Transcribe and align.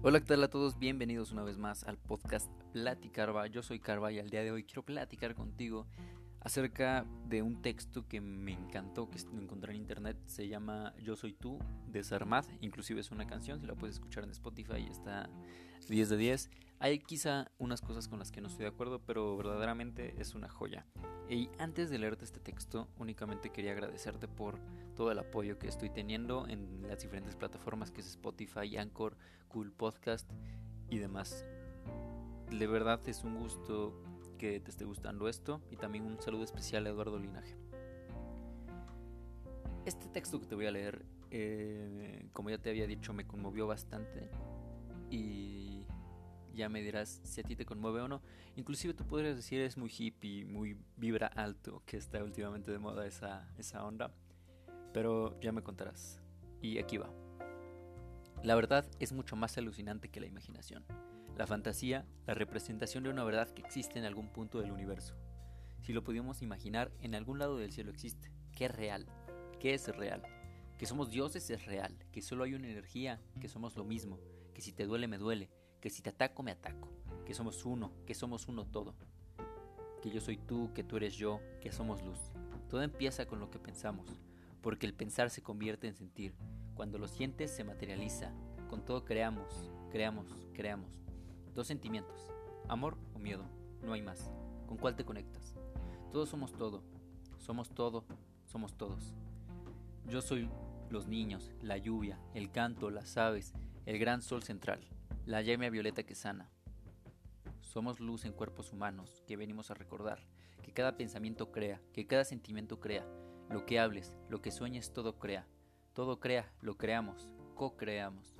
Hola, 0.00 0.20
¿qué 0.20 0.26
tal 0.26 0.44
a 0.44 0.48
todos? 0.48 0.78
Bienvenidos 0.78 1.32
una 1.32 1.42
vez 1.42 1.58
más 1.58 1.82
al 1.82 1.98
podcast 1.98 2.48
Platicarva. 2.72 3.48
Yo 3.48 3.64
soy 3.64 3.80
Carva 3.80 4.12
y 4.12 4.20
al 4.20 4.30
día 4.30 4.44
de 4.44 4.52
hoy 4.52 4.62
quiero 4.62 4.84
platicar 4.84 5.34
contigo 5.34 5.88
acerca 6.40 7.04
de 7.26 7.42
un 7.42 7.60
texto 7.62 8.06
que 8.06 8.20
me 8.20 8.52
encantó, 8.52 9.10
que 9.10 9.18
encontré 9.18 9.72
en 9.72 9.80
internet. 9.80 10.16
Se 10.26 10.46
llama 10.46 10.94
Yo 11.02 11.16
Soy 11.16 11.32
Tú 11.32 11.58
de 11.88 12.04
Sarmad. 12.04 12.44
Inclusive 12.60 13.00
es 13.00 13.10
una 13.10 13.26
canción, 13.26 13.58
si 13.60 13.66
la 13.66 13.74
puedes 13.74 13.96
escuchar 13.96 14.22
en 14.22 14.30
Spotify 14.30 14.86
está 14.88 15.28
10 15.88 16.08
de 16.10 16.16
10. 16.16 16.50
Hay 16.80 17.00
quizá 17.00 17.50
unas 17.58 17.80
cosas 17.80 18.06
con 18.06 18.20
las 18.20 18.30
que 18.30 18.40
no 18.40 18.46
estoy 18.46 18.62
de 18.62 18.70
acuerdo, 18.70 19.00
pero 19.00 19.36
verdaderamente 19.36 20.14
es 20.20 20.36
una 20.36 20.48
joya. 20.48 20.86
Y 21.28 21.50
antes 21.58 21.90
de 21.90 21.98
leerte 21.98 22.24
este 22.24 22.38
texto, 22.38 22.88
únicamente 22.98 23.50
quería 23.50 23.72
agradecerte 23.72 24.28
por 24.28 24.60
todo 24.94 25.10
el 25.10 25.18
apoyo 25.18 25.58
que 25.58 25.66
estoy 25.66 25.90
teniendo 25.90 26.46
en 26.46 26.86
las 26.86 27.02
diferentes 27.02 27.34
plataformas 27.34 27.90
que 27.90 28.00
es 28.00 28.06
Spotify, 28.06 28.76
Anchor, 28.76 29.16
Cool 29.48 29.72
Podcast 29.72 30.30
y 30.88 30.98
demás. 30.98 31.44
De 32.48 32.66
verdad 32.68 33.00
es 33.08 33.24
un 33.24 33.40
gusto 33.40 34.00
que 34.38 34.60
te 34.60 34.70
esté 34.70 34.84
gustando 34.84 35.28
esto 35.28 35.60
y 35.72 35.76
también 35.76 36.04
un 36.06 36.22
saludo 36.22 36.44
especial 36.44 36.86
a 36.86 36.90
Eduardo 36.90 37.18
Linaje. 37.18 37.56
Este 39.84 40.08
texto 40.08 40.38
que 40.38 40.46
te 40.46 40.54
voy 40.54 40.66
a 40.66 40.70
leer, 40.70 41.04
eh, 41.32 42.28
como 42.32 42.50
ya 42.50 42.58
te 42.58 42.70
había 42.70 42.86
dicho, 42.86 43.12
me 43.12 43.26
conmovió 43.26 43.66
bastante 43.66 44.30
y 45.10 45.37
ya 46.58 46.68
me 46.68 46.82
dirás 46.82 47.20
si 47.22 47.40
a 47.40 47.44
ti 47.44 47.56
te 47.56 47.64
conmueve 47.64 48.02
o 48.02 48.08
no. 48.08 48.20
Inclusive 48.56 48.92
tú 48.92 49.06
podrías 49.06 49.36
decir 49.36 49.60
es 49.60 49.78
muy 49.78 49.90
hippie, 49.96 50.44
muy 50.44 50.76
vibra 50.96 51.28
alto, 51.28 51.82
que 51.86 51.96
está 51.96 52.22
últimamente 52.22 52.70
de 52.70 52.78
moda 52.78 53.06
esa, 53.06 53.48
esa 53.56 53.84
onda, 53.86 54.12
pero 54.92 55.40
ya 55.40 55.52
me 55.52 55.62
contarás. 55.62 56.20
Y 56.60 56.78
aquí 56.78 56.98
va. 56.98 57.08
La 58.42 58.56
verdad 58.56 58.84
es 58.98 59.12
mucho 59.12 59.36
más 59.36 59.56
alucinante 59.56 60.08
que 60.08 60.20
la 60.20 60.26
imaginación. 60.26 60.84
La 61.36 61.46
fantasía, 61.46 62.04
la 62.26 62.34
representación 62.34 63.04
de 63.04 63.10
una 63.10 63.24
verdad 63.24 63.48
que 63.50 63.62
existe 63.62 63.98
en 63.98 64.04
algún 64.04 64.28
punto 64.28 64.60
del 64.60 64.72
universo. 64.72 65.14
Si 65.82 65.92
lo 65.92 66.02
pudimos 66.02 66.42
imaginar, 66.42 66.90
en 67.00 67.14
algún 67.14 67.38
lado 67.38 67.56
del 67.56 67.72
cielo 67.72 67.90
existe. 67.90 68.32
¿Qué 68.56 68.64
es 68.64 68.74
real? 68.74 69.06
¿Qué 69.60 69.74
es 69.74 69.86
real? 69.96 70.22
Que 70.76 70.86
somos 70.86 71.10
dioses 71.10 71.48
es 71.50 71.64
real, 71.66 71.96
que 72.10 72.22
solo 72.22 72.42
hay 72.42 72.54
una 72.54 72.68
energía, 72.68 73.20
que 73.40 73.48
somos 73.48 73.76
lo 73.76 73.84
mismo, 73.84 74.18
que 74.54 74.62
si 74.62 74.72
te 74.72 74.86
duele 74.86 75.06
me 75.06 75.18
duele, 75.18 75.50
que 75.80 75.90
si 75.90 76.02
te 76.02 76.10
ataco 76.10 76.42
me 76.42 76.52
ataco, 76.52 76.88
que 77.24 77.34
somos 77.34 77.64
uno, 77.64 77.92
que 78.06 78.14
somos 78.14 78.48
uno 78.48 78.64
todo. 78.64 78.94
Que 80.02 80.10
yo 80.10 80.20
soy 80.20 80.36
tú, 80.36 80.70
que 80.74 80.84
tú 80.84 80.96
eres 80.96 81.14
yo, 81.16 81.40
que 81.60 81.72
somos 81.72 82.02
luz. 82.02 82.18
Todo 82.68 82.82
empieza 82.82 83.26
con 83.26 83.40
lo 83.40 83.50
que 83.50 83.58
pensamos, 83.58 84.20
porque 84.62 84.86
el 84.86 84.94
pensar 84.94 85.30
se 85.30 85.42
convierte 85.42 85.86
en 85.88 85.94
sentir. 85.94 86.34
Cuando 86.74 86.98
lo 86.98 87.08
sientes 87.08 87.50
se 87.50 87.64
materializa. 87.64 88.32
Con 88.68 88.84
todo 88.84 89.04
creamos, 89.04 89.70
creamos, 89.90 90.26
creamos. 90.52 91.00
Dos 91.54 91.66
sentimientos, 91.66 92.30
amor 92.68 92.96
o 93.14 93.18
miedo, 93.18 93.44
no 93.82 93.92
hay 93.94 94.02
más. 94.02 94.30
¿Con 94.66 94.76
cuál 94.76 94.94
te 94.94 95.04
conectas? 95.04 95.54
Todos 96.12 96.28
somos 96.28 96.52
todo, 96.52 96.82
somos 97.38 97.70
todo, 97.70 98.04
somos 98.46 98.74
todos. 98.76 99.14
Yo 100.06 100.20
soy 100.20 100.48
los 100.90 101.06
niños, 101.06 101.52
la 101.62 101.78
lluvia, 101.78 102.18
el 102.34 102.50
canto, 102.50 102.90
las 102.90 103.16
aves, 103.16 103.54
el 103.86 103.98
gran 103.98 104.22
sol 104.22 104.42
central, 104.42 104.80
la 105.28 105.42
llama 105.42 105.68
violeta 105.68 106.04
que 106.04 106.14
sana. 106.14 106.50
Somos 107.60 108.00
luz 108.00 108.24
en 108.24 108.32
cuerpos 108.32 108.72
humanos 108.72 109.22
que 109.26 109.36
venimos 109.36 109.70
a 109.70 109.74
recordar, 109.74 110.20
que 110.62 110.72
cada 110.72 110.96
pensamiento 110.96 111.52
crea, 111.52 111.82
que 111.92 112.06
cada 112.06 112.24
sentimiento 112.24 112.80
crea, 112.80 113.06
lo 113.50 113.66
que 113.66 113.78
hables, 113.78 114.16
lo 114.30 114.40
que 114.40 114.50
sueñes, 114.50 114.90
todo 114.90 115.18
crea. 115.18 115.46
Todo 115.92 116.18
crea, 116.18 116.50
lo 116.62 116.78
creamos, 116.78 117.28
co-creamos. 117.54 118.36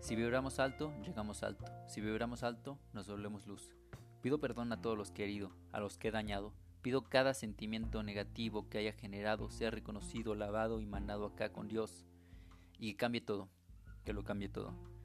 Si 0.00 0.16
vibramos 0.16 0.58
alto, 0.58 0.92
llegamos 1.04 1.44
alto. 1.44 1.66
Si 1.86 2.00
vibramos 2.00 2.42
alto, 2.42 2.80
nos 2.92 3.06
volvemos 3.06 3.46
luz. 3.46 3.70
Pido 4.20 4.40
perdón 4.40 4.72
a 4.72 4.82
todos 4.82 4.98
los 4.98 5.12
que 5.12 5.22
he 5.22 5.26
herido, 5.26 5.52
a 5.70 5.78
los 5.78 5.98
que 5.98 6.08
he 6.08 6.10
dañado. 6.10 6.52
Pido 6.82 7.04
cada 7.04 7.32
sentimiento 7.32 8.02
negativo 8.02 8.68
que 8.68 8.78
haya 8.78 8.92
generado 8.92 9.50
sea 9.50 9.70
reconocido, 9.70 10.34
lavado 10.34 10.80
y 10.80 10.86
mandado 10.86 11.26
acá 11.26 11.52
con 11.52 11.68
Dios. 11.68 12.06
Y 12.76 12.90
que 12.90 12.96
cambie 12.96 13.20
todo, 13.20 13.48
que 14.04 14.12
lo 14.12 14.24
cambie 14.24 14.48
todo. 14.48 14.97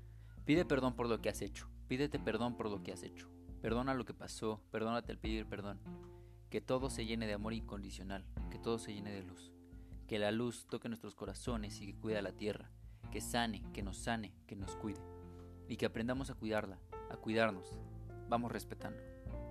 Pide 0.45 0.65
perdón 0.65 0.95
por 0.95 1.07
lo 1.07 1.21
que 1.21 1.29
has 1.29 1.41
hecho. 1.41 1.67
Pídete 1.87 2.19
perdón 2.19 2.55
por 2.55 2.69
lo 2.69 2.83
que 2.83 2.91
has 2.91 3.03
hecho. 3.03 3.29
Perdona 3.61 3.93
lo 3.93 4.05
que 4.05 4.13
pasó, 4.13 4.61
perdónate 4.71 5.11
al 5.11 5.17
pedir 5.17 5.45
perdón. 5.45 5.79
Que 6.49 6.61
todo 6.61 6.89
se 6.89 7.05
llene 7.05 7.27
de 7.27 7.33
amor 7.33 7.53
incondicional, 7.53 8.25
que 8.51 8.59
todo 8.59 8.77
se 8.77 8.93
llene 8.93 9.11
de 9.11 9.23
luz. 9.23 9.51
Que 10.07 10.19
la 10.19 10.31
luz 10.31 10.65
toque 10.67 10.89
nuestros 10.89 11.15
corazones 11.15 11.81
y 11.81 11.87
que 11.87 11.95
cuida 11.95 12.21
la 12.21 12.33
tierra 12.33 12.71
que 13.13 13.21
sane, 13.21 13.61
que 13.73 13.83
nos 13.83 13.97
sane, 13.97 14.33
que 14.47 14.55
nos 14.55 14.75
cuide. 14.75 14.99
Y 15.67 15.77
que 15.77 15.85
aprendamos 15.85 16.31
a 16.31 16.33
cuidarla, 16.33 16.79
a 17.11 17.17
cuidarnos. 17.17 17.79
Vamos 18.27 18.51
respetando. 18.51 18.97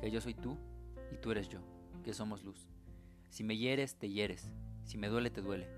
Que 0.01 0.11
yo 0.11 0.21
soy 0.21 0.35
tú 0.35 0.59
y 1.13 1.17
tú 1.19 1.31
eres 1.31 1.49
yo, 1.49 1.61
que 2.03 2.13
somos 2.13 2.43
luz. 2.43 2.67
Si 3.31 3.45
me 3.45 3.57
hieres, 3.57 3.95
te 3.95 4.11
hieres. 4.11 4.51
Si 4.83 4.99
me 4.99 5.07
duele, 5.07 5.31
te 5.31 5.43
duele. 5.43 5.69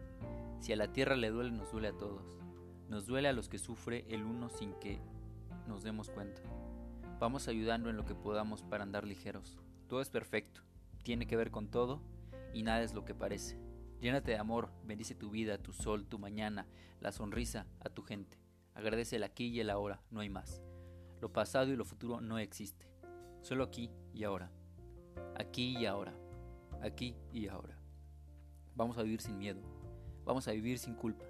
Si 0.60 0.72
a 0.72 0.76
la 0.76 0.94
tierra 0.94 1.14
le 1.14 1.28
duele, 1.28 1.50
nos 1.50 1.72
duele 1.72 1.88
a 1.88 1.98
todos. 1.98 2.38
Nos 2.88 3.06
duele 3.06 3.28
a 3.28 3.32
los 3.32 3.48
que 3.48 3.58
sufre 3.58 4.04
el 4.08 4.24
uno 4.24 4.48
sin 4.48 4.74
que 4.74 5.00
nos 5.66 5.82
demos 5.82 6.10
cuenta. 6.10 6.42
Vamos 7.18 7.48
ayudando 7.48 7.90
en 7.90 7.96
lo 7.96 8.04
que 8.04 8.14
podamos 8.14 8.62
para 8.62 8.82
andar 8.82 9.06
ligeros. 9.06 9.58
Todo 9.88 10.00
es 10.00 10.10
perfecto, 10.10 10.60
tiene 11.02 11.26
que 11.26 11.36
ver 11.36 11.50
con 11.50 11.68
todo 11.68 12.00
y 12.52 12.62
nada 12.62 12.82
es 12.82 12.94
lo 12.94 13.04
que 13.04 13.14
parece. 13.14 13.58
Llénate 14.00 14.32
de 14.32 14.38
amor, 14.38 14.70
bendice 14.84 15.14
tu 15.14 15.30
vida, 15.30 15.58
tu 15.58 15.72
sol, 15.72 16.06
tu 16.06 16.18
mañana, 16.18 16.66
la 17.00 17.12
sonrisa 17.12 17.66
a 17.80 17.88
tu 17.88 18.02
gente. 18.02 18.38
Agradece 18.74 19.16
el 19.16 19.22
aquí 19.22 19.46
y 19.46 19.60
el 19.60 19.70
ahora, 19.70 20.02
no 20.10 20.20
hay 20.20 20.28
más. 20.28 20.60
Lo 21.20 21.32
pasado 21.32 21.72
y 21.72 21.76
lo 21.76 21.84
futuro 21.84 22.20
no 22.20 22.38
existe. 22.38 22.86
Solo 23.40 23.64
aquí 23.64 23.90
y 24.12 24.24
ahora. 24.24 24.50
Aquí 25.36 25.78
y 25.78 25.86
ahora. 25.86 26.14
Aquí 26.82 27.16
y 27.32 27.48
ahora. 27.48 27.78
Vamos 28.74 28.98
a 28.98 29.02
vivir 29.02 29.20
sin 29.20 29.38
miedo. 29.38 29.62
Vamos 30.24 30.48
a 30.48 30.52
vivir 30.52 30.78
sin 30.78 30.94
culpa. 30.94 31.24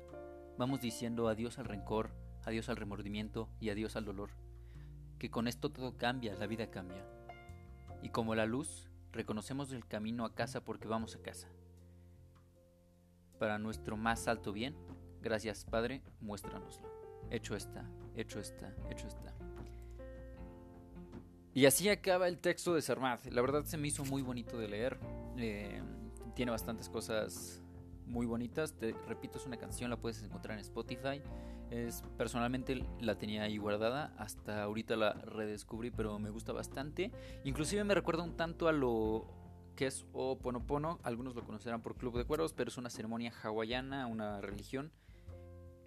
Vamos 0.58 0.80
diciendo 0.80 1.28
adiós 1.28 1.58
al 1.58 1.64
rencor, 1.64 2.10
adiós 2.44 2.68
al 2.68 2.76
remordimiento 2.76 3.48
y 3.60 3.70
adiós 3.70 3.96
al 3.96 4.04
dolor. 4.04 4.30
Que 5.18 5.30
con 5.30 5.48
esto 5.48 5.70
todo 5.70 5.96
cambia, 5.96 6.34
la 6.34 6.46
vida 6.46 6.70
cambia. 6.70 7.04
Y 8.02 8.10
como 8.10 8.34
la 8.34 8.46
luz, 8.46 8.88
reconocemos 9.12 9.72
el 9.72 9.86
camino 9.86 10.24
a 10.24 10.34
casa 10.34 10.64
porque 10.64 10.88
vamos 10.88 11.16
a 11.16 11.22
casa 11.22 11.48
para 13.38 13.58
nuestro 13.58 13.96
más 13.96 14.28
alto 14.28 14.52
bien. 14.52 14.74
Gracias, 15.20 15.64
Padre, 15.64 16.02
muéstranoslo. 16.20 16.88
Hecho 17.30 17.56
está, 17.56 17.84
hecho 18.14 18.40
está, 18.40 18.74
hecho 18.90 19.06
está. 19.06 19.34
Y 21.52 21.66
así 21.66 21.88
acaba 21.88 22.28
el 22.28 22.38
texto 22.38 22.74
de 22.74 22.82
Sarmad. 22.82 23.20
La 23.26 23.40
verdad 23.40 23.64
se 23.64 23.76
me 23.76 23.88
hizo 23.88 24.04
muy 24.04 24.22
bonito 24.22 24.58
de 24.58 24.68
leer. 24.68 24.98
Eh, 25.36 25.82
tiene 26.34 26.50
bastantes 26.50 26.88
cosas 26.88 27.62
muy 28.06 28.26
bonitas. 28.26 28.74
Te 28.74 28.94
repito, 29.06 29.38
es 29.38 29.46
una 29.46 29.56
canción, 29.56 29.90
la 29.90 29.96
puedes 29.96 30.22
encontrar 30.22 30.58
en 30.58 30.60
Spotify. 30.60 31.20
Es, 31.70 32.02
personalmente 32.16 32.84
la 33.00 33.16
tenía 33.16 33.42
ahí 33.42 33.56
guardada. 33.56 34.14
Hasta 34.18 34.62
ahorita 34.62 34.96
la 34.96 35.12
redescubrí, 35.12 35.90
pero 35.90 36.18
me 36.18 36.30
gusta 36.30 36.52
bastante. 36.52 37.10
Inclusive 37.44 37.84
me 37.84 37.94
recuerda 37.94 38.22
un 38.22 38.36
tanto 38.36 38.68
a 38.68 38.72
lo 38.72 39.26
que 39.76 39.86
es 39.86 40.06
Oponopono. 40.12 40.98
Algunos 41.02 41.34
lo 41.34 41.44
conocerán 41.44 41.82
por 41.82 41.96
Club 41.96 42.16
de 42.16 42.24
Cuervos, 42.24 42.52
pero 42.52 42.68
es 42.68 42.78
una 42.78 42.90
ceremonia 42.90 43.32
hawaiana, 43.42 44.06
una 44.06 44.40
religión 44.40 44.92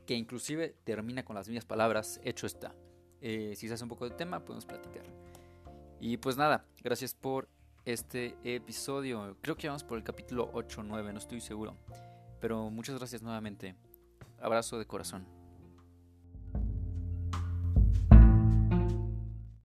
que 0.05 0.15
inclusive 0.15 0.75
termina 0.85 1.23
con 1.23 1.35
las 1.35 1.47
mismas 1.47 1.65
palabras, 1.65 2.19
hecho 2.23 2.47
está. 2.47 2.73
Eh, 3.21 3.53
si 3.55 3.67
se 3.67 3.73
hace 3.73 3.83
un 3.83 3.89
poco 3.89 4.09
de 4.09 4.15
tema, 4.15 4.43
podemos 4.43 4.65
platicar. 4.65 5.03
Y 5.99 6.17
pues 6.17 6.37
nada, 6.37 6.65
gracias 6.81 7.13
por 7.13 7.49
este 7.87 8.35
episodio. 8.43 9.37
Creo 9.41 9.55
que 9.55 9.67
vamos 9.67 9.85
por 9.85 9.97
el 9.97 10.03
capítulo 10.03 10.49
8 10.53 10.81
o 10.81 10.83
9, 10.83 11.13
no 11.13 11.19
estoy 11.19 11.39
seguro. 11.39 11.77
Pero 12.41 12.69
muchas 12.69 12.97
gracias 12.97 13.21
nuevamente. 13.21 13.75
Abrazo 14.41 14.77
de 14.77 14.85
corazón. 14.85 15.36